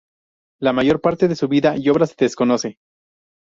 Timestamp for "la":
0.59-0.73